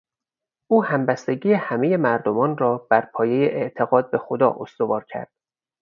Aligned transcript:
او 0.67 0.83
همبستگی 0.83 1.53
همهی 1.53 1.97
مردمان 1.97 2.57
را 2.57 2.87
بر 2.89 3.01
پایهی 3.13 3.49
اعتقاد 3.49 4.11
به 4.11 4.17
خدا 4.17 4.57
استوار 4.59 5.03
کرد. 5.09 5.31